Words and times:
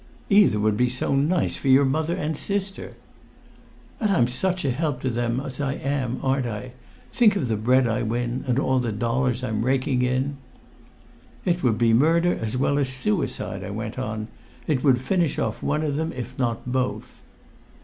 "Either 0.31 0.59
would 0.59 0.75
be 0.77 0.89
so 0.89 1.15
nice 1.15 1.57
for 1.57 1.67
your 1.67 1.85
mother 1.85 2.15
and 2.17 2.35
sister!" 2.35 2.95
"And 3.99 4.09
I'm 4.09 4.25
such 4.25 4.65
a 4.65 4.71
help 4.71 4.99
to 5.01 5.11
them 5.11 5.39
as 5.39 5.61
I 5.61 5.73
am, 5.73 6.19
aren't 6.23 6.47
I? 6.47 6.71
Think 7.13 7.35
of 7.35 7.47
the 7.47 7.55
bread 7.55 7.85
I 7.87 8.01
win 8.01 8.43
and 8.47 8.57
all 8.57 8.79
the 8.79 8.91
dollars 8.91 9.43
I'm 9.43 9.63
raking 9.63 10.01
in!" 10.01 10.37
"It 11.45 11.61
would 11.61 11.77
be 11.77 11.93
murder 11.93 12.33
as 12.33 12.57
well 12.57 12.79
as 12.79 12.89
suicide," 12.89 13.63
I 13.63 13.69
went 13.69 13.99
on. 13.99 14.27
"It 14.65 14.83
would 14.83 14.99
finish 14.99 15.37
off 15.37 15.61
one 15.61 15.83
of 15.83 15.97
them, 15.97 16.11
if 16.13 16.35
not 16.39 16.71
both." 16.71 17.19